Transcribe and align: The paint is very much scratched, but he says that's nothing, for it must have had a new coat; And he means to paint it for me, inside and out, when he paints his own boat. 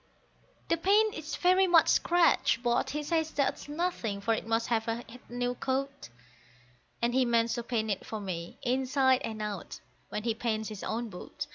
The 0.69 0.77
paint 0.77 1.13
is 1.13 1.35
very 1.35 1.67
much 1.67 1.87
scratched, 1.87 2.63
but 2.63 2.89
he 2.89 3.03
says 3.03 3.29
that's 3.29 3.69
nothing, 3.69 4.19
for 4.19 4.33
it 4.33 4.47
must 4.47 4.69
have 4.69 4.85
had 4.85 5.19
a 5.29 5.31
new 5.31 5.53
coat; 5.53 6.09
And 7.03 7.13
he 7.13 7.23
means 7.23 7.53
to 7.53 7.61
paint 7.61 7.91
it 7.91 8.03
for 8.03 8.19
me, 8.19 8.57
inside 8.63 9.21
and 9.21 9.43
out, 9.43 9.79
when 10.09 10.23
he 10.23 10.33
paints 10.33 10.69
his 10.69 10.83
own 10.83 11.09
boat. 11.11 11.45